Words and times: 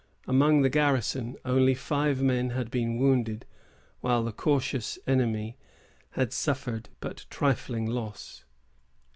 Among 0.25 0.63
the 0.63 0.69
garrison, 0.71 1.35
only 1.45 1.75
five 1.75 2.23
men 2.23 2.49
had 2.49 2.71
been 2.71 2.97
wounded, 2.97 3.45
while 3.99 4.23
the 4.23 4.31
cautious 4.31 4.97
enemy 5.05 5.57
had 6.13 6.33
suffered 6.33 6.89
but 6.99 7.27
trifling 7.29 7.85
loss. 7.85 8.43